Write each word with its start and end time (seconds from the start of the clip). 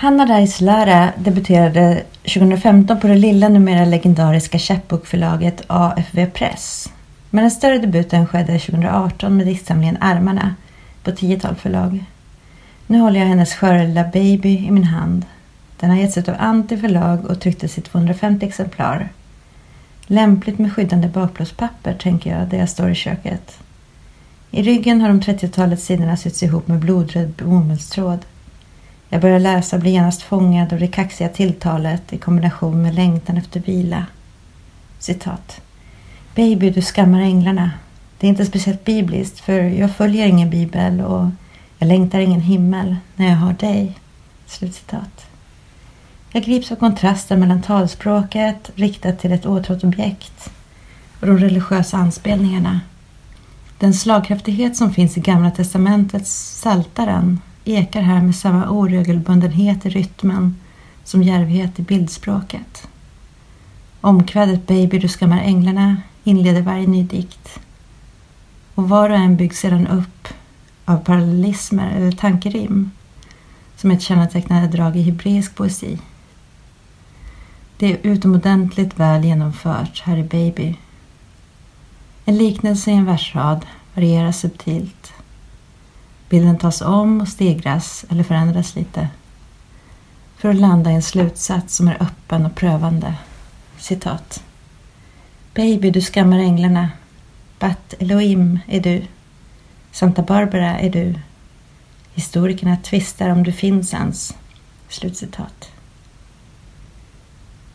Hanna 0.00 0.26
Reis 0.26 0.60
Lara 0.60 1.12
debuterade 1.18 2.02
2015 2.22 3.00
på 3.00 3.06
det 3.06 3.16
lilla 3.16 3.48
numera 3.48 3.84
legendariska 3.84 4.58
Chapbookförlaget 4.58 5.62
AFV 5.66 6.26
Press. 6.26 6.92
Men 7.30 7.44
den 7.44 7.50
större 7.50 7.78
debuten 7.78 8.26
skedde 8.26 8.58
2018 8.58 9.36
med 9.36 9.46
diktsamlingen 9.46 9.96
Armarna 10.00 10.54
på 11.02 11.12
tiotal 11.12 11.54
förlag. 11.54 12.04
Nu 12.86 12.98
håller 12.98 13.20
jag 13.20 13.26
hennes 13.26 13.54
sköra 13.54 13.82
lilla 13.82 14.04
baby 14.04 14.66
i 14.66 14.70
min 14.70 14.84
hand. 14.84 15.26
Den 15.80 15.90
har 15.90 15.96
getts 15.96 16.18
ut 16.18 16.28
av 16.28 16.36
Anti 16.38 16.76
förlag 16.76 17.24
och 17.24 17.40
trycktes 17.40 17.78
i 17.78 17.80
250 17.80 18.46
exemplar. 18.46 19.08
Lämpligt 20.06 20.58
med 20.58 20.72
skyddande 20.72 21.08
bakplåtspapper, 21.08 21.94
tänker 21.94 22.38
jag, 22.38 22.48
där 22.48 22.58
jag 22.58 22.68
står 22.68 22.90
i 22.90 22.94
köket. 22.94 23.58
I 24.50 24.62
ryggen 24.62 25.00
har 25.00 25.08
de 25.08 25.20
30-talet 25.20 25.80
sidorna 25.80 26.16
sytts 26.16 26.42
ihop 26.42 26.68
med 26.68 26.78
blodröd 26.78 27.28
bomullstråd. 27.28 28.18
Jag 29.12 29.20
börjar 29.20 29.40
läsa 29.40 29.76
och 29.76 29.82
blir 29.82 29.92
genast 29.92 30.22
fångad 30.22 30.72
av 30.72 30.80
det 30.80 30.86
kaxiga 30.86 31.28
tilltalet 31.28 32.12
i 32.12 32.18
kombination 32.18 32.82
med 32.82 32.94
längtan 32.94 33.36
efter 33.36 33.60
vila. 33.60 34.06
Citat. 34.98 35.60
Baby, 36.34 36.70
du 36.70 36.82
skammar 36.82 37.20
änglarna. 37.20 37.70
Det 38.18 38.26
är 38.26 38.28
inte 38.28 38.46
speciellt 38.46 38.84
bibliskt 38.84 39.40
för 39.40 39.60
jag 39.60 39.96
följer 39.96 40.26
ingen 40.26 40.50
bibel 40.50 41.00
och 41.00 41.28
jag 41.78 41.86
längtar 41.86 42.18
ingen 42.18 42.40
himmel 42.40 42.96
när 43.16 43.28
jag 43.28 43.36
har 43.36 43.52
dig. 43.52 43.98
Slutcitat. 44.46 45.26
Jag 46.32 46.42
grips 46.42 46.72
av 46.72 46.76
kontrasten 46.76 47.40
mellan 47.40 47.62
talspråket 47.62 48.70
riktat 48.74 49.18
till 49.18 49.32
ett 49.32 49.46
åtrått 49.46 49.84
objekt 49.84 50.50
och 51.20 51.26
de 51.26 51.38
religiösa 51.38 51.96
anspelningarna. 51.96 52.80
Den 53.78 53.94
slagkraftighet 53.94 54.76
som 54.76 54.94
finns 54.94 55.16
i 55.16 55.20
Gamla 55.20 55.50
testamentets 55.50 56.60
Saltaren 56.60 57.40
ekar 57.64 58.02
här 58.02 58.22
med 58.22 58.36
samma 58.36 58.68
oregelbundenhet 58.68 59.86
i 59.86 59.90
rytmen 59.90 60.56
som 61.04 61.22
djärvhet 61.22 61.78
i 61.78 61.82
bildspråket. 61.82 62.88
Omkvädet 64.00 64.66
Baby 64.66 64.98
du 64.98 65.08
skammar 65.08 65.40
änglarna 65.40 65.96
inleder 66.24 66.62
varje 66.62 66.86
ny 66.86 67.02
dikt 67.02 67.60
och 68.74 68.88
var 68.88 69.10
och 69.10 69.16
en 69.16 69.36
byggs 69.36 69.58
sedan 69.58 69.86
upp 69.86 70.28
av 70.84 70.96
parallellismer 70.96 71.90
eller 71.96 72.12
tankerim 72.12 72.90
som 73.76 73.90
ett 73.90 74.02
kännetecknande 74.02 74.68
drag 74.68 74.96
i 74.96 75.02
hebreisk 75.02 75.54
poesi. 75.54 75.98
Det 77.76 77.92
är 77.92 77.98
utomordentligt 78.02 79.00
väl 79.00 79.24
genomfört 79.24 80.02
här 80.04 80.16
i 80.16 80.22
Baby. 80.22 80.76
En 82.24 82.36
liknelse 82.36 82.90
i 82.90 82.94
en 82.94 83.04
versrad 83.04 83.66
varierar 83.94 84.32
subtilt. 84.32 85.12
Bilden 86.30 86.58
tas 86.58 86.80
om 86.80 87.20
och 87.20 87.28
stegras 87.28 88.04
eller 88.08 88.24
förändras 88.24 88.74
lite 88.74 89.08
för 90.36 90.48
att 90.48 90.56
landa 90.56 90.90
i 90.90 90.94
en 90.94 91.02
slutsats 91.02 91.76
som 91.76 91.88
är 91.88 92.02
öppen 92.02 92.46
och 92.46 92.54
prövande. 92.54 93.14
Citat. 93.78 94.42
Baby, 95.54 95.90
du 95.90 96.00
skammar 96.00 96.38
änglarna. 96.38 96.88
Bat 97.58 97.94
Elohim 97.98 98.58
är 98.66 98.80
du. 98.80 99.02
Santa 99.92 100.22
Barbara 100.22 100.78
är 100.78 100.90
du. 100.90 101.14
Historikerna 102.14 102.76
tvistar 102.76 103.28
om 103.30 103.42
du 103.42 103.52
finns 103.52 103.94
ens. 103.94 104.36
Slutcitat. 104.88 105.70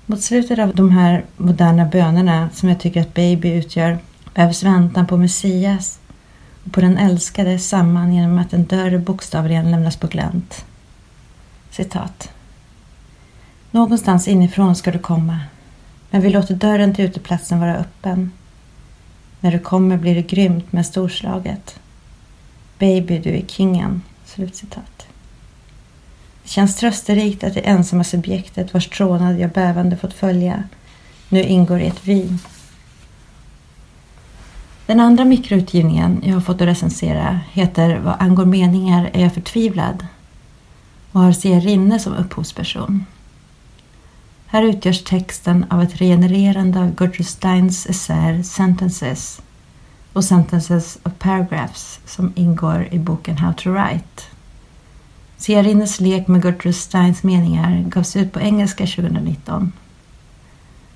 Mot 0.05 0.21
slutet 0.21 0.59
av 0.59 0.75
de 0.75 0.91
här 0.91 1.25
moderna 1.37 1.85
bönerna 1.85 2.49
som 2.53 2.69
jag 2.69 2.79
tycker 2.79 3.01
att 3.01 3.13
Baby 3.13 3.49
utgör 3.49 3.97
behövs 4.33 4.63
väntan 4.63 5.07
på 5.07 5.17
Messias 5.17 5.99
och 6.65 6.71
på 6.71 6.81
den 6.81 6.97
älskade 6.97 7.59
samman 7.59 8.13
genom 8.13 8.39
att 8.39 8.53
en 8.53 8.65
dörr 8.65 8.97
bokstavligen 8.97 9.71
lämnas 9.71 9.97
på 9.97 10.07
glänt. 10.07 10.65
Citat. 11.71 12.29
Någonstans 13.71 14.27
inifrån 14.27 14.75
ska 14.75 14.91
du 14.91 14.99
komma, 14.99 15.39
men 16.09 16.21
vi 16.21 16.29
låter 16.29 16.55
dörren 16.55 16.95
till 16.95 17.05
uteplatsen 17.05 17.59
vara 17.59 17.75
öppen. 17.75 18.31
När 19.39 19.51
du 19.51 19.59
kommer 19.59 19.97
blir 19.97 20.15
det 20.15 20.21
grymt 20.21 20.71
men 20.71 20.83
storslaget. 20.83 21.79
Baby, 22.79 23.19
du 23.19 23.29
är 23.29 23.45
kingen. 23.47 24.01
Slutcitat. 24.25 25.07
Det 26.43 26.49
känns 26.49 26.75
trösterikt 26.75 27.43
att 27.43 27.53
det 27.53 27.59
ensamma 27.59 28.03
subjektet 28.03 28.73
vars 28.73 28.87
trånad 28.87 29.39
jag 29.39 29.51
bävande 29.51 29.97
fått 29.97 30.13
följa 30.13 30.63
nu 31.29 31.43
ingår 31.43 31.79
i 31.79 31.87
ett 31.87 32.07
vi. 32.07 32.37
Den 34.85 34.99
andra 34.99 35.25
mikroutgivningen 35.25 36.21
jag 36.23 36.33
har 36.33 36.41
fått 36.41 36.61
att 36.61 36.67
recensera 36.67 37.39
heter 37.51 37.99
Vad 37.99 38.15
angår 38.19 38.45
meningar 38.45 39.09
är 39.13 39.21
jag 39.21 39.33
förtvivlad 39.33 40.07
och 41.11 41.21
har 41.21 41.31
Sia 41.31 41.59
Rinne 41.59 41.99
som 41.99 42.13
upphovsperson. 42.13 43.05
Här 44.45 44.63
utgörs 44.63 45.03
texten 45.03 45.65
av 45.69 45.81
ett 45.81 45.95
regenererande 46.01 46.79
av 46.79 46.87
Gertrude 46.87 47.23
Steins 47.23 47.85
essäer 47.85 48.43
Sentences 48.43 49.41
och 50.13 50.23
Sentences 50.23 50.97
of 51.03 51.13
Paragraphs 51.19 51.99
som 52.05 52.33
ingår 52.35 52.87
i 52.91 52.99
boken 52.99 53.37
How 53.37 53.53
to 53.53 53.71
Write. 53.71 54.23
Sia 55.37 55.63
Rinnes 55.63 55.99
lek 55.99 56.27
med 56.27 56.45
Gertrude 56.45 56.73
Steins 56.73 57.23
meningar 57.23 57.83
gavs 57.87 58.15
ut 58.15 58.33
på 58.33 58.39
engelska 58.39 58.85
2019. 58.85 59.71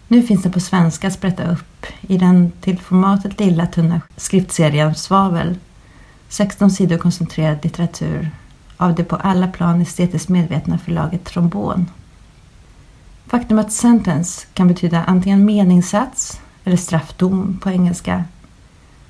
Nu 0.08 0.24
finns 0.24 0.44
den 0.44 0.52
på 0.52 0.60
svenska 0.60 1.08
att 1.08 1.14
sprätta 1.14 1.52
upp 1.52 1.79
i 2.02 2.18
den 2.18 2.52
till 2.62 2.80
formatet 2.80 3.40
lilla 3.40 3.68
tunna 3.68 4.02
skriftserien 4.18 4.96
Svavel. 4.96 5.56
16 6.30 6.72
sidor 6.72 6.98
koncentrerad 6.98 7.58
litteratur 7.64 8.32
av 8.78 8.96
det 8.96 9.04
på 9.04 9.16
alla 9.16 9.48
plan 9.48 9.82
estetiskt 9.82 10.30
medvetna 10.30 10.78
förlaget 10.78 11.26
Trombon. 11.26 11.86
Faktum 13.28 13.60
att 13.60 13.72
sentence 13.72 14.48
kan 14.54 14.68
betyda 14.68 15.04
antingen 15.04 15.46
meningssats 15.46 16.42
eller 16.64 16.78
straffdom 16.78 17.60
på 17.64 17.70
engelska 17.70 18.24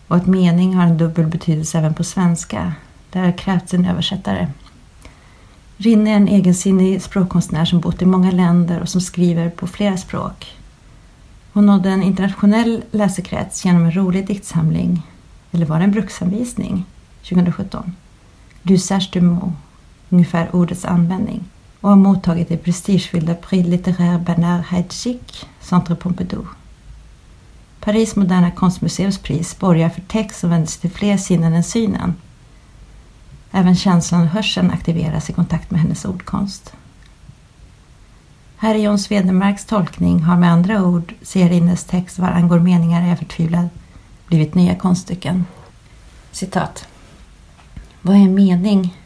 och 0.07 0.15
att 0.15 0.27
mening 0.27 0.75
har 0.75 0.83
en 0.83 0.97
dubbel 0.97 1.27
betydelse 1.27 1.77
även 1.77 1.93
på 1.93 2.03
svenska. 2.03 2.73
Där 3.09 3.23
har 3.23 3.37
krävts 3.37 3.73
en 3.73 3.85
översättare. 3.85 4.47
Rinne 5.77 6.11
är 6.11 6.15
en 6.15 6.27
egensinnig 6.27 7.01
språkkonstnär 7.01 7.65
som 7.65 7.79
bott 7.79 8.01
i 8.01 8.05
många 8.05 8.31
länder 8.31 8.81
och 8.81 8.89
som 8.89 9.01
skriver 9.01 9.49
på 9.49 9.67
flera 9.67 9.97
språk. 9.97 10.58
Hon 11.53 11.65
nådde 11.65 11.89
en 11.89 12.03
internationell 12.03 12.83
läsekrets 12.91 13.65
genom 13.65 13.85
en 13.85 13.95
rolig 13.95 14.27
diktsamling, 14.27 15.07
eller 15.51 15.65
var 15.65 15.77
det 15.77 15.83
en 15.83 15.91
bruksanvisning, 15.91 16.85
2017. 17.29 17.95
L'usage 18.63 19.09
du 19.13 19.21
mot, 19.21 19.53
ungefär 20.09 20.55
ordets 20.55 20.85
användning, 20.85 21.43
och 21.81 21.89
har 21.89 21.97
mottagit 21.97 22.49
det 22.49 22.57
prestigefyllda 22.57 23.35
Prix 23.35 23.69
littéraire 23.69 24.19
Bernard 24.25 24.61
Heitschik, 24.61 25.45
Centre 25.61 25.95
Pompidou. 25.95 26.45
Paris 27.79 28.15
moderna 28.15 28.51
konstmuseums 28.51 29.17
pris 29.17 29.59
borgar 29.59 29.89
för 29.89 30.01
text 30.01 30.39
som 30.39 30.49
vänder 30.49 30.67
sig 30.67 30.81
till 30.81 30.91
fler 30.91 31.17
sinnen 31.17 31.53
än 31.53 31.63
synen. 31.63 32.15
Även 33.51 33.75
känslan 33.75 34.21
och 34.21 34.27
hörseln 34.27 34.71
aktiveras 34.71 35.29
i 35.29 35.33
kontakt 35.33 35.71
med 35.71 35.81
hennes 35.81 36.05
ordkonst. 36.05 36.73
Här 38.61 38.75
i 38.75 38.81
John 38.81 38.99
Svedemarks 38.99 39.65
tolkning 39.65 40.19
har 40.19 40.37
med 40.37 40.51
andra 40.51 40.83
ord 40.83 41.13
Serines 41.21 41.83
text 41.83 42.19
Vad 42.19 42.29
angår 42.29 42.59
meningar 42.59 43.11
är 43.11 43.15
förtvivlad 43.15 43.69
blivit 44.27 44.55
nya 44.55 44.75
konststycken. 44.75 45.45
Citat. 46.31 46.87
Vad 48.01 48.15
är 48.15 48.29
mening? 48.29 48.97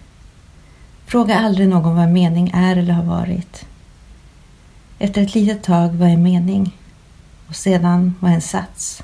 Fråga 1.06 1.40
aldrig 1.40 1.70
någon 1.70 1.96
vad 1.96 2.10
mening 2.10 2.52
är 2.54 2.78
eller 2.78 2.94
har 2.94 3.04
varit. 3.04 3.66
Efter 5.00 5.22
ett 5.22 5.36
litet 5.36 5.64
tag, 5.64 5.90
vad 5.90 6.10
är 6.10 6.18
mening? 6.18 6.78
Och 7.48 7.56
sedan, 7.56 8.16
vad 8.20 8.32
är 8.32 8.36
en 8.36 8.42
sats? 8.42 9.04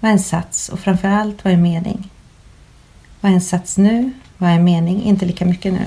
Vad 0.00 0.08
är 0.08 0.12
en 0.12 0.18
sats 0.22 0.68
och 0.68 0.80
framför 0.80 1.08
allt, 1.08 1.44
vad 1.44 1.52
är 1.52 1.56
mening? 1.56 2.10
Vad 3.20 3.30
är 3.30 3.34
en 3.34 3.40
sats 3.40 3.78
nu? 3.78 4.12
Vad 4.38 4.50
är 4.50 4.60
mening? 4.60 5.02
Inte 5.02 5.26
lika 5.26 5.46
mycket 5.46 5.72
nu. 5.72 5.86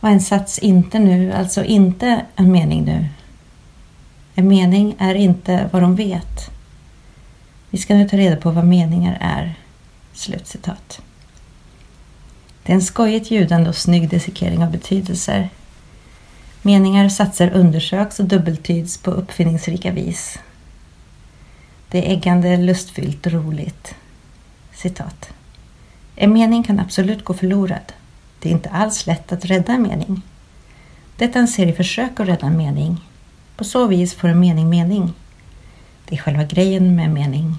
Och 0.00 0.08
en 0.08 0.20
sats 0.20 0.58
inte 0.58 0.98
nu? 0.98 1.32
Alltså 1.32 1.64
inte 1.64 2.24
en 2.36 2.52
mening 2.52 2.84
nu. 2.84 3.06
En 4.34 4.48
mening 4.48 4.96
är 4.98 5.14
inte 5.14 5.68
vad 5.72 5.82
de 5.82 5.96
vet. 5.96 6.50
Vi 7.70 7.78
ska 7.78 7.94
nu 7.94 8.08
ta 8.08 8.16
reda 8.16 8.36
på 8.36 8.50
vad 8.50 8.64
meningar 8.64 9.18
är. 9.20 9.54
Slutcitat. 10.12 11.00
Det 12.62 12.72
är 12.72 12.74
en 12.74 12.82
skojigt 12.82 13.30
ljudande 13.30 13.68
och 13.68 13.76
snygg 13.76 14.08
dissekering 14.08 14.64
av 14.64 14.70
betydelser. 14.70 15.48
Meningar 16.62 17.04
och 17.04 17.12
satser 17.12 17.50
undersöks 17.50 18.20
och 18.20 18.26
dubbeltyds 18.26 18.98
på 18.98 19.10
uppfinningsrika 19.10 19.90
vis. 19.90 20.38
Det 21.88 22.06
är 22.06 22.12
äggande, 22.12 22.56
lustfyllt 22.56 23.26
och 23.26 23.32
roligt. 23.32 23.94
Citat. 24.74 25.28
En 26.16 26.32
mening 26.32 26.62
kan 26.62 26.80
absolut 26.80 27.24
gå 27.24 27.34
förlorad. 27.34 27.92
Det 28.38 28.48
är 28.48 28.52
inte 28.52 28.70
alls 28.70 29.06
lätt 29.06 29.32
att 29.32 29.44
rädda 29.44 29.72
en 29.72 29.82
mening. 29.82 30.22
Detta 31.16 31.38
är 31.38 31.42
en 31.42 31.48
serie 31.48 31.72
försök 31.72 32.20
att 32.20 32.28
rädda 32.28 32.46
en 32.46 32.56
mening. 32.56 33.00
På 33.56 33.64
så 33.64 33.86
vis 33.86 34.14
får 34.14 34.28
en 34.28 34.40
mening 34.40 34.68
mening. 34.68 35.12
Det 36.08 36.14
är 36.14 36.18
själva 36.18 36.44
grejen 36.44 36.96
med 36.96 37.04
en 37.04 37.14
mening. 37.14 37.58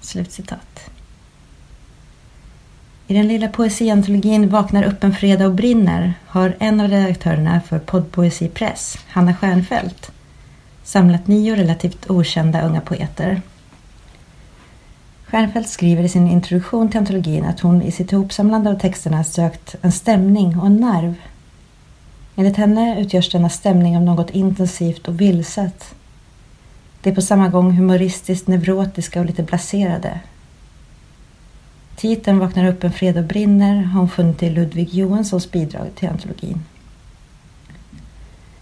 Slutcitat. 0.00 0.90
I 3.06 3.14
den 3.14 3.28
lilla 3.28 3.48
poesiantologin 3.48 4.48
Vaknar 4.48 4.82
upp 4.82 5.04
en 5.04 5.14
fredag 5.14 5.46
och 5.46 5.54
brinner 5.54 6.14
har 6.26 6.56
en 6.58 6.80
av 6.80 6.88
redaktörerna 6.88 7.60
för 7.60 7.78
Poddpoesi 7.78 8.48
Press, 8.48 8.98
Hanna 9.08 9.34
Stjernfeldt, 9.34 10.10
samlat 10.84 11.26
nio 11.26 11.56
relativt 11.56 12.10
okända 12.10 12.62
unga 12.62 12.80
poeter. 12.80 13.42
Stjernfeldt 15.30 15.68
skriver 15.68 16.02
i 16.02 16.08
sin 16.08 16.28
introduktion 16.28 16.88
till 16.88 16.98
antologin 16.98 17.44
att 17.44 17.60
hon 17.60 17.82
i 17.82 17.92
sitt 17.92 18.12
ihopsamlande 18.12 18.70
av 18.70 18.78
texterna 18.78 19.24
sökt 19.24 19.76
en 19.82 19.92
stämning 19.92 20.58
och 20.58 20.66
en 20.66 20.76
nerv. 20.76 21.14
Enligt 22.36 22.56
henne 22.56 23.00
utgörs 23.00 23.30
denna 23.30 23.48
stämning 23.48 23.96
av 23.96 24.02
något 24.02 24.30
intensivt 24.30 25.08
och 25.08 25.20
vilset. 25.20 25.94
Det 27.02 27.10
är 27.10 27.14
på 27.14 27.22
samma 27.22 27.48
gång 27.48 27.72
humoristiskt 27.72 28.48
neurotiska 28.48 29.20
och 29.20 29.26
lite 29.26 29.42
blaserade, 29.42 30.20
Titeln 31.98 32.38
Vaknar 32.38 32.68
upp 32.68 32.84
en 32.84 32.92
fredag 32.92 33.20
och 33.20 33.26
brinner 33.26 33.82
har 33.82 34.00
hon 34.00 34.08
funnit 34.08 34.42
i 34.42 34.50
Ludvig 34.50 34.94
Johanssons 34.94 35.50
bidrag 35.50 35.86
till 35.94 36.08
antologin. 36.08 36.64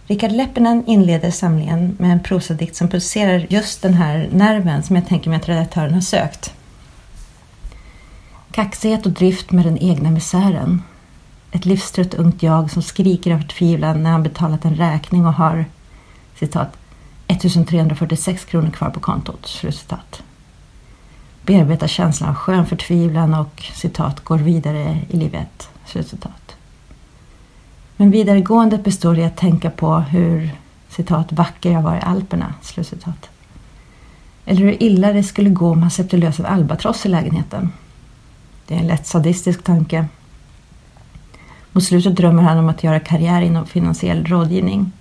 Richard 0.06 0.32
Leppinen 0.32 0.86
inleder 0.86 1.30
samlingen 1.30 1.96
med 1.98 2.12
en 2.12 2.22
prosadikt 2.22 2.76
som 2.76 2.88
pulserar 2.88 3.46
just 3.48 3.82
den 3.82 3.94
här 3.94 4.28
nerven 4.32 4.82
som 4.82 4.96
jag 4.96 5.06
tänker 5.06 5.30
mig 5.30 5.36
att 5.36 5.48
redaktören 5.48 5.94
har 5.94 6.00
sökt. 6.00 6.52
Kaxighet 8.56 9.06
och 9.06 9.12
drift 9.12 9.50
med 9.50 9.64
den 9.64 9.78
egna 9.78 10.10
misären. 10.10 10.82
Ett 11.52 11.64
livstrött 11.64 12.14
ungt 12.14 12.42
jag 12.42 12.70
som 12.70 12.82
skriker 12.82 13.34
av 13.34 13.38
förtvivlan 13.38 14.02
när 14.02 14.10
han 14.10 14.22
betalat 14.22 14.64
en 14.64 14.74
räkning 14.74 15.26
och 15.26 15.32
har 15.32 15.64
citat 16.34 16.76
1346 17.26 18.44
kronor 18.44 18.70
kvar 18.70 18.90
på 18.90 19.00
kontot. 19.00 19.46
Slutcitat 19.46 20.22
bearbetar 21.42 21.86
känslan 21.86 22.30
av 22.30 22.34
skön 22.34 22.66
förtvivlan 22.66 23.34
och 23.34 23.70
citat 23.74 24.24
går 24.24 24.38
vidare 24.38 25.00
i 25.10 25.16
livet. 25.16 25.68
Slutcitat. 25.86 26.56
Men 27.96 28.10
vidaregåendet 28.10 28.84
består 28.84 29.18
i 29.18 29.24
att 29.24 29.36
tänka 29.36 29.70
på 29.70 29.98
hur 29.98 30.50
citat 30.88 31.32
vacker 31.32 31.72
jag 31.72 31.82
var 31.82 31.96
i 31.96 32.00
Alperna. 32.00 32.54
Slutcitat. 32.62 33.30
Eller 34.44 34.60
hur 34.60 34.82
illa 34.82 35.12
det 35.12 35.22
skulle 35.22 35.50
gå 35.50 35.70
om 35.70 35.82
han 35.82 35.90
släppte 35.90 36.16
lös 36.16 36.38
en 36.38 36.46
albatross 36.46 37.06
i 37.06 37.08
lägenheten. 37.08 37.72
Det 38.66 38.74
är 38.74 38.78
en 38.78 38.86
lätt 38.86 39.06
sadistisk 39.06 39.62
tanke. 39.62 40.06
Mot 41.72 41.84
slutet 41.84 42.16
drömmer 42.16 42.42
han 42.42 42.58
om 42.58 42.68
att 42.68 42.84
göra 42.84 43.00
karriär 43.00 43.40
inom 43.40 43.66
finansiell 43.66 44.26
rådgivning. 44.26 44.92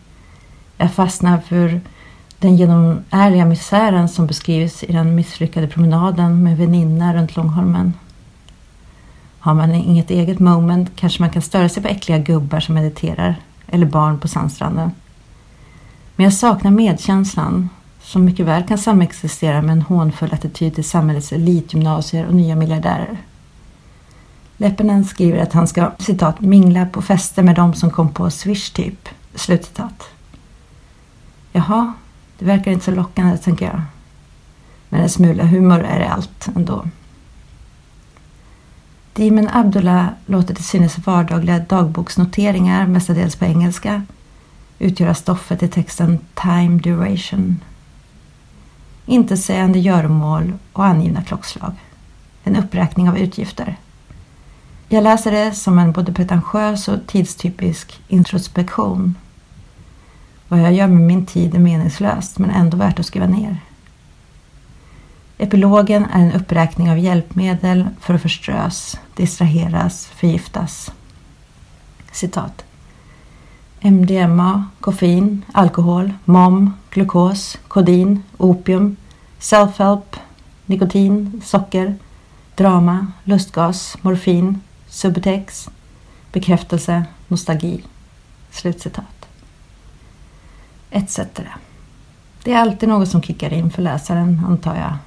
Jag 0.78 0.94
fastnar 0.94 1.38
för 1.38 1.82
den 2.40 2.56
genomärliga 2.56 3.46
misären 3.46 4.10
som 4.10 4.28
beskrivs 4.28 4.84
i 4.84 4.94
den 4.94 5.16
misslyckade 5.16 5.68
promenaden 5.68 6.44
med 6.44 6.58
väninna 6.58 7.16
runt 7.16 7.36
Långholmen. 7.36 7.94
Har 9.40 9.54
man 9.54 9.74
inget 9.74 10.12
eget 10.12 10.40
moment 10.40 10.92
kanske 10.96 11.22
man 11.22 11.30
kan 11.30 11.42
störa 11.42 11.70
sig 11.70 11.84
på 11.84 11.90
äckliga 11.90 12.18
gubbar 12.18 12.60
som 12.60 12.76
mediterar 12.76 13.36
eller 13.68 13.86
barn 13.86 14.20
på 14.20 14.28
sandstranden. 14.28 14.92
Men 16.16 16.24
jag 16.24 16.34
saknar 16.34 16.72
medkänslan 16.72 17.70
som 18.02 18.26
mycket 18.26 18.46
väl 18.46 18.64
kan 18.64 18.78
samexistera 18.78 19.62
med 19.62 19.74
en 19.74 19.82
hånfull 19.82 20.34
attityd 20.34 20.76
till 20.76 20.84
samhällets 20.84 21.32
elitgymnasier 21.32 22.28
och 22.28 22.34
nya 22.34 22.56
miljardärer. 22.56 23.18
Leppinen 24.58 25.06
skriver 25.06 25.40
att 25.40 25.54
han 25.54 25.68
ska 25.68 25.92
citat 26.00 26.42
mingla 26.42 26.86
på 26.86 27.02
fester 27.02 27.44
med 27.44 27.56
de 27.56 27.74
som 27.74 27.92
kom 27.92 28.14
på 28.14 28.32
Swish 28.32 28.70
typ. 28.70 29.10
Slutcitat. 29.36 30.04
Jaha, 31.52 31.94
det 32.40 32.46
verkar 32.46 32.72
inte 32.72 32.86
så 32.86 32.92
lockande, 32.92 33.38
tänker 33.38 33.66
jag. 33.66 33.82
Men 34.90 35.02
en 35.02 35.10
smula 35.10 35.44
humor 35.44 35.80
är 35.80 36.00
det 36.00 36.10
allt 36.10 36.50
ändå. 36.56 36.86
Dimen 39.14 39.50
Abdullah 39.54 40.08
låter 40.26 40.56
till 40.56 40.64
synes 40.64 40.98
vardagliga 40.98 41.60
dagboksnoteringar, 41.60 42.88
mestadels 42.88 43.36
på 43.36 43.46
engelska, 43.46 44.04
utgöra 44.80 45.16
stoffet 45.16 45.64
i 45.64 45.68
texten 45.68 46.20
Time 46.34 46.80
Duration. 46.80 47.60
Inte 49.06 49.38
sägande 49.38 49.80
göromål 49.80 50.54
och 50.74 50.86
angivna 50.86 51.24
klockslag. 51.24 51.72
En 52.44 52.56
uppräkning 52.56 53.10
av 53.10 53.18
utgifter. 53.18 53.78
Jag 54.88 55.04
läser 55.04 55.32
det 55.32 55.52
som 55.52 55.80
en 55.80 55.92
både 55.92 56.14
pretentiös 56.14 56.88
och 56.88 57.08
tidstypisk 57.08 58.02
introspektion 58.08 59.16
vad 60.48 60.60
jag 60.60 60.74
gör 60.74 60.88
med 60.88 61.02
min 61.02 61.26
tid 61.26 61.56
är 61.56 61.60
meningslöst 61.60 62.40
men 62.40 62.50
ändå 62.50 62.78
värt 62.78 63.00
att 63.00 63.06
skriva 63.06 63.28
ner. 63.28 63.58
Epilogen 65.38 66.06
är 66.06 66.20
en 66.22 66.32
uppräkning 66.32 66.92
av 66.92 67.00
hjälpmedel 67.00 67.88
för 68.00 68.14
att 68.14 68.22
förströs, 68.22 69.00
distraheras, 69.16 70.06
förgiftas. 70.06 70.92
Citat. 72.12 72.66
MDMA, 73.80 74.66
koffein, 74.80 75.46
alkohol, 75.54 76.14
mom, 76.26 76.74
glukos, 76.90 77.58
kodin, 77.68 78.24
opium, 78.38 78.96
self-help, 79.40 80.16
nikotin, 80.66 81.42
socker, 81.46 81.96
drama, 82.56 83.08
lustgas, 83.24 83.98
morfin, 84.02 84.60
Subtex, 84.96 85.70
bekräftelse, 86.32 87.06
nostalgi. 87.28 87.84
Slutcitat 88.52 89.28
etc. 90.92 91.20
Det 92.44 92.52
är 92.52 92.58
alltid 92.58 92.90
något 92.90 93.10
som 93.10 93.22
kickar 93.22 93.54
in 93.54 93.70
för 93.70 93.82
läsaren, 93.82 94.42
antar 94.48 94.76
jag. 94.76 94.98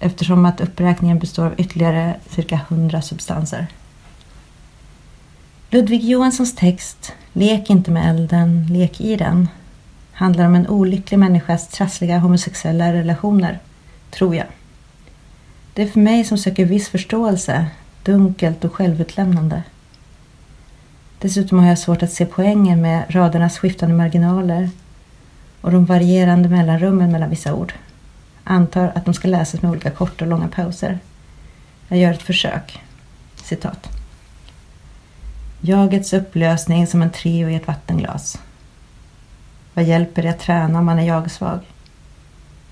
Eftersom 0.00 0.46
att 0.46 0.60
uppräkningen 0.60 1.18
består 1.18 1.46
av 1.46 1.54
ytterligare 1.60 2.16
cirka 2.28 2.60
hundra 2.68 3.02
substanser. 3.02 3.66
Ludvig 5.70 6.04
Johanssons 6.04 6.54
text 6.54 7.12
Lek 7.32 7.70
inte 7.70 7.90
med 7.90 8.10
elden, 8.10 8.66
lek 8.70 9.00
i 9.00 9.16
den 9.16 9.48
handlar 10.12 10.46
om 10.46 10.54
en 10.54 10.68
olycklig 10.68 11.18
människas 11.18 11.68
trassliga 11.68 12.18
homosexuella 12.18 12.92
relationer, 12.92 13.58
tror 14.10 14.36
jag. 14.36 14.46
Det 15.74 15.82
är 15.82 15.86
för 15.86 16.00
mig 16.00 16.24
som 16.24 16.38
söker 16.38 16.64
viss 16.64 16.88
förståelse, 16.88 17.66
dunkelt 18.02 18.64
och 18.64 18.74
självutlämnande. 18.74 19.62
Dessutom 21.18 21.58
har 21.58 21.66
jag 21.66 21.78
svårt 21.78 22.02
att 22.02 22.12
se 22.12 22.26
poängen 22.26 22.80
med 22.80 23.04
radernas 23.08 23.58
skiftande 23.58 23.94
marginaler 23.94 24.70
och 25.60 25.72
de 25.72 25.84
varierande 25.84 26.48
mellanrummen 26.48 27.12
mellan 27.12 27.30
vissa 27.30 27.54
ord. 27.54 27.72
Antar 28.44 28.92
att 28.94 29.04
de 29.04 29.14
ska 29.14 29.28
läsas 29.28 29.62
med 29.62 29.70
olika 29.70 29.90
korta 29.90 30.24
och 30.24 30.30
långa 30.30 30.48
pauser. 30.48 30.98
Jag 31.88 31.98
gör 31.98 32.12
ett 32.12 32.22
försök. 32.22 32.82
Citat. 33.36 33.88
Jagets 35.60 36.12
upplösning 36.12 36.86
som 36.86 37.02
en 37.02 37.10
trio 37.10 37.48
i 37.48 37.54
ett 37.54 37.66
vattenglas. 37.66 38.38
Vad 39.74 39.84
hjälper 39.84 40.22
det 40.22 40.28
att 40.28 40.38
träna 40.38 40.78
om 40.78 40.86
man 40.86 40.98
är 40.98 41.06
jagsvag? 41.06 41.60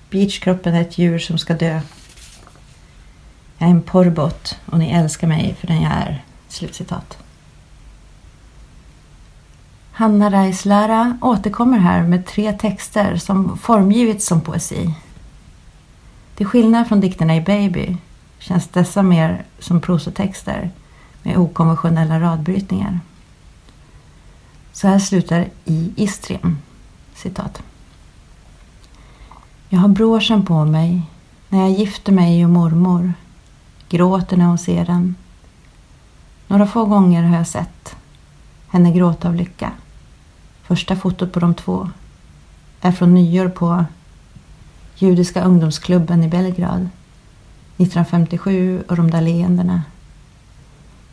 Beachkroppen 0.09 0.75
är 0.75 0.81
ett 0.81 0.97
djur 0.97 1.19
som 1.19 1.37
ska 1.37 1.53
dö. 1.53 1.81
Jag 3.61 3.69
är 3.69 3.73
en 3.73 3.81
porrbot 3.81 4.57
och 4.65 4.79
ni 4.79 4.91
älskar 4.91 5.27
mig 5.27 5.55
för 5.59 5.67
den 5.67 5.81
jag 5.81 5.91
är. 5.91 6.23
Slutcitat. 6.47 7.17
Hanna 9.91 10.31
Reislära 10.31 11.17
återkommer 11.21 11.77
här 11.77 12.03
med 12.03 12.25
tre 12.25 12.53
texter 12.53 13.17
som 13.17 13.57
formgivits 13.57 14.25
som 14.25 14.41
poesi. 14.41 14.93
Till 16.35 16.45
skillnad 16.45 16.87
från 16.87 16.99
dikterna 16.99 17.35
i 17.35 17.41
Baby 17.41 17.97
känns 18.39 18.67
dessa 18.67 19.03
mer 19.03 19.43
som 19.59 19.81
prosatexter 19.81 20.71
med 21.23 21.37
okonventionella 21.37 22.19
radbrytningar. 22.19 22.99
Så 24.71 24.87
här 24.87 24.99
slutar 24.99 25.47
i 25.65 25.93
Istrien. 25.95 26.57
Citat. 27.15 27.61
Jag 29.69 29.79
har 29.79 29.87
broschen 29.87 30.45
på 30.45 30.65
mig 30.65 31.01
när 31.49 31.59
jag 31.59 31.71
gifter 31.71 32.11
mig 32.11 32.45
och 32.45 32.51
mormor. 32.51 33.13
Gråter 33.89 34.37
när 34.37 34.45
hon 34.45 34.57
ser 34.57 34.85
den. 34.85 35.15
Några 36.47 36.67
få 36.67 36.85
gånger 36.85 37.23
har 37.23 37.37
jag 37.37 37.47
sett 37.47 37.95
henne 38.67 38.91
gråta 38.91 39.27
av 39.27 39.35
lycka. 39.35 39.71
Första 40.63 40.95
fotot 40.95 41.31
på 41.31 41.39
de 41.39 41.53
två 41.53 41.89
är 42.81 42.91
från 42.91 43.13
nyår 43.13 43.49
på 43.49 43.85
Judiska 44.95 45.43
ungdomsklubben 45.43 46.23
i 46.23 46.27
Belgrad 46.27 46.89
1957 47.77 48.83
och 48.87 48.95
de 48.95 49.11
där 49.11 49.21
leendena. 49.21 49.83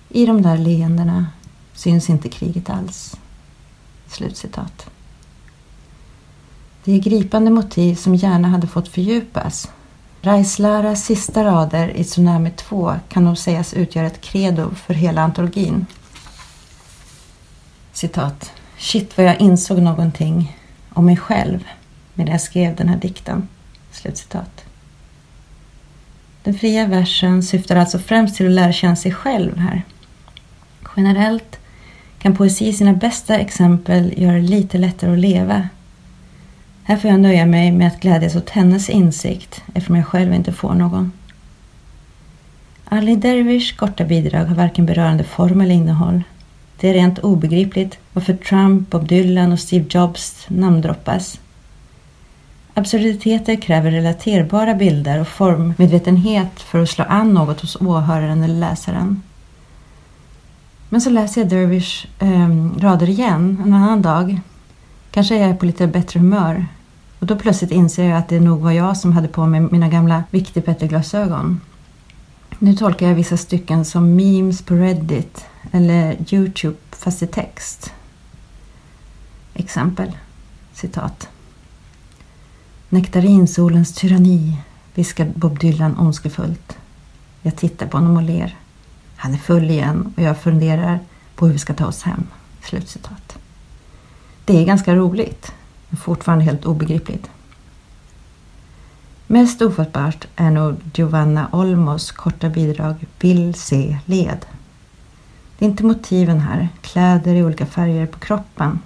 I 0.09 0.27
de 0.27 0.43
där 0.43 0.59
leendena 0.59 1.27
syns 1.75 2.11
inte 2.11 2.29
kriget 2.29 2.71
alls. 2.71 3.17
Slutcitat. 4.07 4.91
Det 6.85 6.93
är 6.93 6.99
gripande 6.99 7.51
motiv 7.51 7.95
som 7.95 8.15
gärna 8.15 8.49
hade 8.49 8.67
fått 8.67 8.89
fördjupas. 8.89 9.71
Reislaras 10.21 11.05
sista 11.05 11.45
rader 11.45 11.97
i 11.97 12.05
Tsunami 12.05 12.51
2 12.51 12.95
kan 13.09 13.25
nog 13.25 13.39
sägas 13.39 13.75
utgöra 13.75 14.07
ett 14.07 14.21
credo 14.21 14.71
för 14.75 14.95
hela 14.95 15.23
antologin. 15.23 15.87
Citat. 17.93 18.53
Shit 18.79 19.17
vad 19.17 19.27
jag 19.27 19.41
insåg 19.41 19.79
någonting 19.79 20.57
om 20.93 21.07
mig 21.07 21.17
själv 21.17 21.65
medan 22.15 22.33
jag 22.33 22.41
skrev 22.41 22.77
den 22.77 22.89
här 22.89 22.97
dikten. 22.97 23.49
Slutcitat. 23.93 24.65
Den 26.43 26.55
fria 26.55 26.87
versen 26.87 27.43
syftar 27.43 27.77
alltså 27.77 27.99
främst 27.99 28.37
till 28.37 28.47
att 28.47 28.53
lära 28.53 28.73
känna 28.73 28.97
sig 28.97 29.13
själv 29.13 29.59
här. 29.59 29.83
Generellt 30.97 31.59
kan 32.19 32.37
poesi 32.37 32.67
i 32.67 32.73
sina 32.73 32.93
bästa 32.93 33.39
exempel 33.39 34.15
göra 34.17 34.35
det 34.35 34.41
lite 34.41 34.79
lättare 34.79 35.13
att 35.13 35.19
leva. 35.19 35.69
Här 36.89 36.97
får 36.97 37.11
jag 37.11 37.21
nöja 37.21 37.47
mig 37.47 37.73
med 37.73 37.87
att 37.87 38.01
glädjas 38.01 38.37
åt 38.37 38.51
hennes 38.51 38.91
insikt 38.91 39.63
eftersom 39.75 39.97
jag 39.97 40.07
själv 40.07 40.35
inte 40.35 40.53
får 40.53 40.75
någon. 40.75 41.13
Ali 42.85 43.17
Dervish 43.17 43.77
korta 43.77 44.05
bidrag 44.05 44.45
har 44.45 44.55
varken 44.55 44.87
berörande 44.87 45.25
form 45.25 45.61
eller 45.61 45.75
innehåll. 45.75 46.23
Det 46.81 46.89
är 46.89 46.95
rent 46.95 47.19
obegripligt 47.19 47.99
varför 48.13 48.37
Trump, 48.37 48.91
Bob 48.91 49.09
Dylan 49.09 49.53
och 49.53 49.61
Steve 49.61 49.85
Jobs 49.89 50.47
namndroppas. 50.49 51.41
Absurditeter 52.75 53.57
kräver 53.57 53.91
relaterbara 53.91 54.75
bilder 54.75 55.21
och 55.21 55.29
formmedvetenhet 55.29 56.61
för 56.61 56.83
att 56.83 56.91
slå 56.91 57.05
an 57.05 57.35
något 57.35 57.61
hos 57.61 57.77
åhöraren 57.77 58.43
eller 58.43 58.61
läsaren. 58.61 59.23
Men 60.89 61.01
så 61.01 61.11
läser 61.11 61.41
jag 61.41 61.51
Dervish 61.51 62.07
eh, 62.19 62.81
rader 62.81 63.09
igen 63.09 63.63
en 63.65 63.73
annan 63.73 64.03
dag. 64.03 64.41
Kanske 65.11 65.37
är 65.37 65.49
jag 65.49 65.59
på 65.59 65.67
lite 65.67 65.87
bättre 65.87 66.21
humör. 66.21 66.67
Och 67.19 67.27
då 67.27 67.37
plötsligt 67.37 67.71
inser 67.71 68.05
jag 68.05 68.19
att 68.19 68.29
det 68.29 68.41
nog 68.41 68.61
var 68.61 68.73
jag 68.73 68.97
som 68.97 69.13
hade 69.13 69.29
på 69.29 69.47
mig 69.47 69.61
mina 69.61 69.89
gamla 69.89 70.25
Viktigpetter-glasögon. 70.31 71.61
Nu 72.59 72.75
tolkar 72.75 73.09
jag 73.09 73.15
vissa 73.15 73.37
stycken 73.37 73.85
som 73.85 74.17
memes 74.17 74.63
på 74.63 74.75
Reddit 74.75 75.45
eller 75.73 76.35
Youtube 76.35 76.77
fast 76.91 77.23
i 77.23 77.27
text. 77.27 77.93
Exempel, 79.55 80.17
citat. 80.73 81.29
Nektarinsolens 82.89 83.95
tyranni, 83.95 84.57
viskar 84.95 85.33
Bob 85.35 85.59
Dylan 85.59 85.99
ondskefullt. 85.99 86.77
Jag 87.43 87.57
tittar 87.57 87.87
på 87.87 87.97
honom 87.97 88.17
och 88.17 88.23
ler. 88.23 88.57
Han 89.17 89.35
är 89.35 89.39
full 89.39 89.71
igen 89.71 90.15
och 90.17 90.23
jag 90.23 90.39
funderar 90.39 91.01
på 91.35 91.47
hur 91.47 91.53
vi 91.53 91.59
ska 91.59 91.75
ta 91.75 91.87
oss 91.87 92.03
hem. 92.03 92.27
Slutcitat. 92.63 93.39
Det 94.45 94.59
är 94.59 94.65
ganska 94.65 94.95
roligt, 94.95 95.53
fortfarande 95.93 96.45
helt 96.45 96.65
obegripligt. 96.65 97.31
Mest 99.27 99.63
ofattbart 99.63 100.27
är 100.37 100.51
nog 100.51 100.77
Giovanna 100.95 101.49
Olmos 101.53 102.13
korta 102.13 102.49
bidrag 102.49 103.07
Vill 103.21 103.55
se 103.55 103.99
led. 104.05 104.47
Det 105.59 105.65
är 105.65 105.69
inte 105.69 105.85
motiven 105.85 106.41
här, 106.41 106.69
kläder 106.81 107.35
i 107.35 107.43
olika 107.43 107.67
färger 107.67 108.07
på 108.07 108.19
kroppen, 108.19 108.79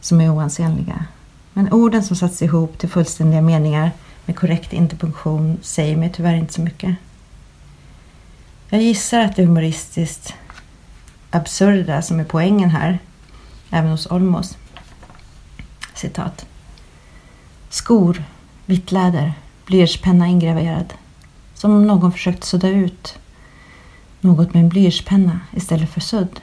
som 0.00 0.20
är 0.20 0.30
oansenliga. 0.30 1.04
Men 1.52 1.72
orden 1.72 2.04
som 2.04 2.16
satts 2.16 2.42
ihop 2.42 2.78
till 2.78 2.88
fullständiga 2.88 3.42
meningar 3.42 3.90
med 4.26 4.36
korrekt 4.36 4.72
interpunktion 4.72 5.58
säger 5.62 5.96
mig 5.96 6.12
tyvärr 6.14 6.34
inte 6.34 6.52
så 6.52 6.60
mycket. 6.60 6.96
Jag 8.68 8.82
gissar 8.82 9.20
att 9.20 9.36
det 9.36 9.44
humoristiskt 9.44 10.34
absurda 11.30 12.02
som 12.02 12.20
är 12.20 12.24
poängen 12.24 12.70
här, 12.70 12.98
även 13.70 13.90
hos 13.90 14.06
Olmos. 14.06 14.56
Citat. 15.94 16.46
Skor, 17.68 18.24
vitt 18.66 18.92
läder, 18.92 19.34
blyertspenna 19.66 20.26
ingraverad. 20.26 20.94
Som 21.54 21.70
om 21.70 21.86
någon 21.86 22.12
försökt 22.12 22.44
sudda 22.44 22.68
ut 22.68 23.18
något 24.20 24.54
med 24.54 24.62
en 24.62 24.68
blyertspenna 24.68 25.40
istället 25.52 25.90
för 25.90 26.00
sudd. 26.00 26.40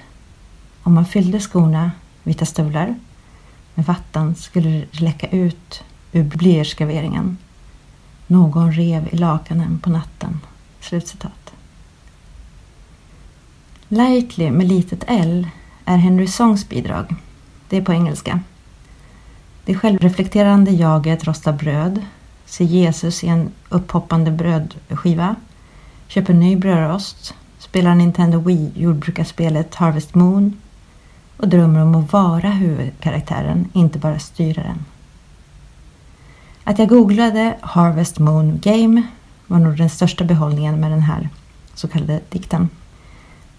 Om 0.84 0.94
man 0.94 1.06
fyllde 1.06 1.40
skorna, 1.40 1.92
vita 2.24 2.46
stövlar, 2.46 2.96
med 3.74 3.86
vatten 3.86 4.36
skulle 4.36 4.70
det 4.70 5.00
läcka 5.00 5.28
ut 5.28 5.84
ur 6.12 6.24
blyertsgraveringen. 6.24 7.38
Någon 8.28 8.72
rev 8.72 9.10
i 9.12 9.18
lakanen 9.18 9.80
på 9.80 9.90
natten. 9.90 10.40
Slutcitat. 10.80 11.54
Lightly 13.88 14.52
med 14.52 14.68
litet 14.68 15.04
L 15.08 15.48
är 15.86 15.98
Henry 15.98 16.28
Songs 16.28 16.70
bidrag. 16.70 17.16
Det 17.70 17.78
är 17.78 17.82
på 17.82 17.94
engelska. 17.94 18.40
Det 19.66 19.76
självreflekterande 19.76 20.72
jaget 20.72 21.24
rostar 21.24 21.54
bröd, 21.54 22.06
ser 22.46 22.66
Jesus 22.66 23.24
i 23.24 23.28
en 23.28 23.52
upphoppande 23.70 24.32
brödskiva, 24.32 25.36
köper 26.08 26.34
ny 26.34 26.56
brödrost, 26.56 27.34
spelar 27.60 27.96
Nintendo 27.96 28.40
Wii 28.40 28.72
jordbrukarspelet 28.76 29.76
Harvest 29.76 30.16
Moon 30.16 30.58
och 31.38 31.48
drömmer 31.48 31.82
om 31.82 31.96
att 31.96 32.14
vara 32.14 32.50
huvudkaraktären, 32.50 33.70
inte 33.74 34.00
bara 34.00 34.20
styra 34.20 34.64
den. 34.64 34.86
Att 36.64 36.80
jag 36.80 36.90
googlade 36.90 37.56
Harvest 37.62 38.20
Moon 38.20 38.60
Game 38.64 39.04
var 39.48 39.60
nog 39.60 39.78
den 39.78 39.90
största 39.90 40.24
behållningen 40.24 40.80
med 40.80 40.92
den 40.92 41.02
här 41.02 41.30
så 41.74 41.88
kallade 41.88 42.20
dikten. 42.30 42.70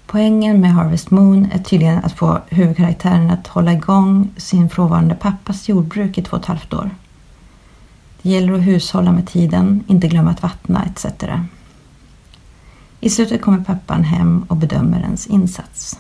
Poängen 0.06 0.61
med 0.61 0.73
Harvest 0.73 1.11
Moon 1.11 1.49
är 1.52 1.59
tydligen 1.59 2.04
att 2.04 2.12
få 2.12 2.40
huvudkaraktären 2.49 3.30
att 3.30 3.47
hålla 3.47 3.73
igång 3.73 4.30
sin 4.37 4.71
frånvarande 4.71 5.14
pappas 5.14 5.68
jordbruk 5.68 6.18
i 6.18 6.23
två 6.23 6.37
och 6.37 6.42
ett 6.42 6.49
halvt 6.49 6.75
år. 6.75 6.90
Det 8.23 8.30
gäller 8.30 8.52
att 8.52 8.66
hushålla 8.66 9.12
med 9.12 9.28
tiden, 9.28 9.85
inte 9.87 10.09
glömma 10.09 10.30
att 10.30 10.42
vattna 10.42 10.85
etc. 10.85 11.06
I 13.00 13.11
slutet 13.11 13.42
kommer 13.42 13.64
pappan 13.64 14.04
hem 14.04 14.44
och 14.49 14.56
bedömer 14.56 15.00
ens 15.00 15.26
insats. 15.26 15.99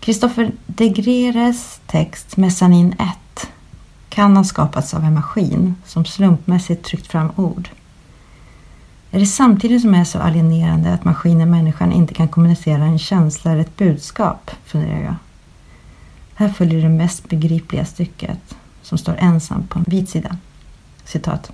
Christopher 0.00 0.52
de 0.66 0.88
Greres 0.88 1.80
text 1.86 2.36
Messanin 2.36 2.92
1 2.92 3.48
kan 4.08 4.36
ha 4.36 4.44
skapats 4.44 4.94
av 4.94 5.04
en 5.04 5.14
maskin 5.14 5.74
som 5.86 6.04
slumpmässigt 6.04 6.84
tryckt 6.84 7.06
fram 7.06 7.30
ord. 7.36 7.68
Är 9.16 9.20
det 9.20 9.26
samtidigt 9.26 9.82
som 9.82 9.94
är 9.94 10.04
så 10.04 10.18
alienerande 10.18 10.92
att 10.92 11.04
maskinen 11.04 11.50
människan 11.50 11.92
inte 11.92 12.14
kan 12.14 12.28
kommunicera 12.28 12.84
en 12.84 12.98
känsla 12.98 13.50
eller 13.50 13.60
ett 13.60 13.76
budskap, 13.76 14.50
funderar 14.64 15.02
jag. 15.02 15.14
Här 16.34 16.48
följer 16.48 16.82
det 16.82 16.88
mest 16.88 17.28
begripliga 17.28 17.84
stycket 17.84 18.54
som 18.82 18.98
står 18.98 19.16
ensam 19.18 19.66
på 19.66 19.78
en 19.78 19.84
vit 19.88 20.08
sida. 20.08 20.36
Citat. 21.04 21.52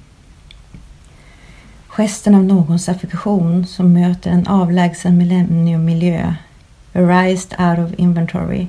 Gesten 1.88 2.34
av 2.34 2.44
någons 2.44 2.88
affektion 2.88 3.66
som 3.66 3.92
möter 3.92 4.30
en 4.30 4.46
avlägsen 4.46 5.18
millenniummiljö 5.18 6.34
Arised 6.94 7.60
out 7.60 7.78
of 7.78 7.98
inventory 7.98 8.66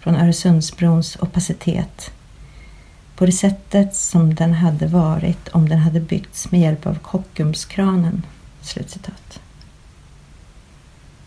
från 0.00 0.14
Öresundsbrons 0.14 1.16
opacitet 1.20 2.10
på 3.18 3.26
det 3.26 3.32
sättet 3.32 3.94
som 3.94 4.34
den 4.34 4.52
hade 4.52 4.86
varit 4.86 5.48
om 5.48 5.68
den 5.68 5.78
hade 5.78 6.00
byggts 6.00 6.50
med 6.50 6.60
hjälp 6.60 6.86
av 6.86 6.98
Kockumskranen. 6.98 8.26
Slutcitat. 8.60 9.40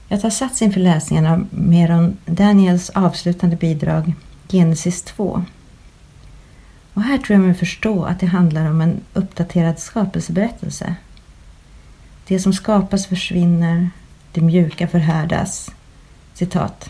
Jag 0.08 0.22
tar 0.22 0.30
sats 0.30 0.62
inför 0.62 0.80
läsningen 0.80 1.26
av 1.26 1.48
Meron 1.50 2.18
Daniels 2.26 2.90
avslutande 2.90 3.56
bidrag 3.56 4.14
Genesis 4.50 5.02
2. 5.04 5.44
Och 6.94 7.02
här 7.02 7.18
tror 7.18 7.40
jag 7.40 7.46
mig 7.46 7.56
förstå 7.56 8.04
att 8.04 8.20
det 8.20 8.26
handlar 8.26 8.70
om 8.70 8.82
en 8.82 9.02
uppdaterad 9.14 9.80
skapelseberättelse. 9.80 10.96
Det 12.28 12.40
som 12.40 12.54
skapas 12.54 13.08
försvinner, 13.08 13.90
det 14.32 14.42
mjuka 14.42 14.88
förhärdas. 14.88 15.72
Citat. 16.34 16.90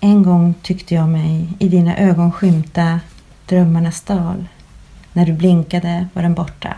En 0.00 0.22
gång 0.22 0.54
tyckte 0.62 0.94
jag 0.94 1.08
mig 1.08 1.48
i 1.58 1.68
dina 1.68 1.96
ögon 1.96 2.32
skymta 2.32 3.00
drömmarnas 3.46 4.00
dal. 4.00 4.48
När 5.12 5.26
du 5.26 5.32
blinkade 5.32 6.08
var 6.12 6.22
den 6.22 6.34
borta. 6.34 6.76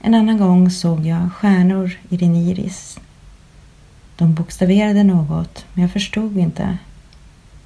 En 0.00 0.14
annan 0.14 0.38
gång 0.38 0.70
såg 0.70 1.06
jag 1.06 1.32
stjärnor 1.32 1.98
i 2.08 2.16
din 2.16 2.36
iris. 2.36 2.98
De 4.16 4.34
bokstaverade 4.34 5.02
något, 5.02 5.64
men 5.72 5.82
jag 5.82 5.92
förstod 5.92 6.38
inte. 6.38 6.78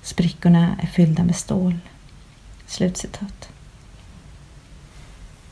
Sprickorna 0.03 0.77
är 0.83 0.87
fyllda 0.87 1.25
med 1.25 1.37
stål. 1.37 1.79
Slutcitat. 2.67 3.49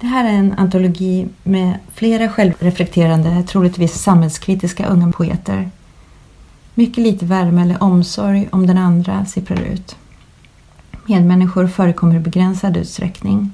Det 0.00 0.06
här 0.06 0.24
är 0.24 0.32
en 0.32 0.52
antologi 0.52 1.28
med 1.42 1.78
flera 1.94 2.28
självreflekterande, 2.28 3.42
troligtvis 3.42 3.92
samhällskritiska 3.92 4.86
unga 4.86 5.12
poeter. 5.12 5.70
Mycket 6.74 7.04
lite 7.04 7.26
värme 7.26 7.62
eller 7.62 7.82
omsorg 7.82 8.48
om 8.52 8.66
den 8.66 8.78
andra 8.78 9.24
sipprar 9.24 9.60
ut. 9.60 9.96
Medmänniskor 11.06 11.66
förekommer 11.66 12.16
i 12.16 12.18
begränsad 12.18 12.76
utsträckning. 12.76 13.52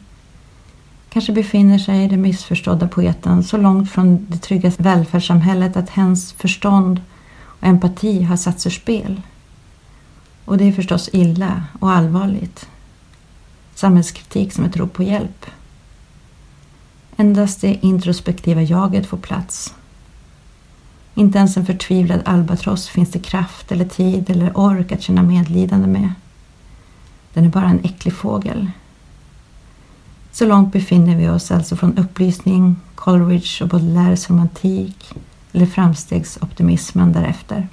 Kanske 1.08 1.32
befinner 1.32 1.78
sig 1.78 2.08
den 2.08 2.22
missförstådda 2.22 2.88
poeten 2.88 3.44
så 3.44 3.56
långt 3.56 3.90
från 3.90 4.26
det 4.30 4.38
trygga 4.38 4.72
välfärdssamhället 4.78 5.76
att 5.76 5.90
hens 5.90 6.32
förstånd 6.32 7.00
och 7.60 7.66
empati 7.66 8.22
har 8.22 8.36
satts 8.36 8.66
ur 8.66 8.70
spel. 8.70 9.22
Och 10.44 10.58
det 10.58 10.64
är 10.64 10.72
förstås 10.72 11.10
illa 11.12 11.62
och 11.80 11.92
allvarligt. 11.92 12.68
Samhällskritik 13.74 14.52
som 14.52 14.64
ett 14.64 14.76
rop 14.76 14.92
på 14.92 15.02
hjälp. 15.02 15.46
Endast 17.16 17.60
det 17.60 17.78
introspektiva 17.80 18.62
jaget 18.62 19.06
får 19.06 19.18
plats. 19.18 19.74
Inte 21.14 21.38
ens 21.38 21.56
en 21.56 21.66
förtvivlad 21.66 22.20
albatross 22.24 22.88
finns 22.88 23.10
det 23.10 23.18
kraft 23.18 23.72
eller 23.72 23.84
tid 23.84 24.30
eller 24.30 24.58
ork 24.58 24.92
att 24.92 25.02
känna 25.02 25.22
medlidande 25.22 25.86
med. 25.86 26.12
Den 27.38 27.44
är 27.44 27.50
bara 27.50 27.68
en 27.68 27.84
äcklig 27.84 28.14
fågel. 28.14 28.70
Så 30.32 30.46
långt 30.46 30.72
befinner 30.72 31.16
vi 31.16 31.28
oss 31.28 31.50
alltså 31.50 31.76
från 31.76 31.98
upplysning, 31.98 32.76
Coleridge 32.94 33.64
och 33.64 33.68
Baudelaires 33.68 34.30
romantik 34.30 35.14
eller 35.52 35.66
framstegsoptimismen 35.66 37.12
därefter. 37.12 37.68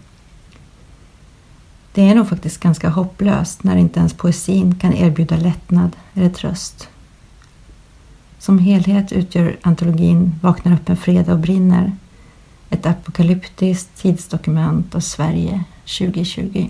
Det 1.93 2.09
är 2.09 2.15
nog 2.15 2.29
faktiskt 2.29 2.59
ganska 2.59 2.89
hopplöst 2.89 3.63
när 3.63 3.75
inte 3.77 3.99
ens 3.99 4.13
poesin 4.13 4.75
kan 4.75 4.93
erbjuda 4.93 5.37
lättnad 5.37 5.95
eller 6.13 6.29
tröst. 6.29 6.89
Som 8.39 8.59
helhet 8.59 9.11
utgör 9.11 9.57
antologin 9.61 10.39
Vaknar 10.41 10.73
upp 10.73 10.89
en 10.89 10.97
fredag 10.97 11.33
och 11.33 11.39
brinner 11.39 11.91
ett 12.69 12.85
apokalyptiskt 12.85 13.95
tidsdokument 13.95 14.95
av 14.95 14.99
Sverige 14.99 15.63
2020. 15.85 16.69